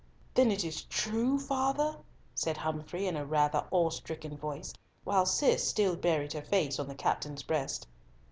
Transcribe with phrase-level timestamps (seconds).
[0.33, 1.95] "Then it is true, father?"
[2.33, 6.87] said Humfrey, in rather an awe stricken voice, while Cis still buried her face on
[6.87, 7.85] the captain's breast.